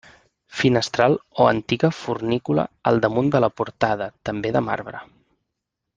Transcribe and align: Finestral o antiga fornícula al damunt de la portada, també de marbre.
Finestral 0.59 1.13
o 1.29 1.47
antiga 1.55 1.91
fornícula 2.03 2.65
al 2.93 2.99
damunt 3.05 3.31
de 3.37 3.43
la 3.45 3.53
portada, 3.61 4.11
també 4.31 4.55
de 4.57 4.65
marbre. 4.71 5.05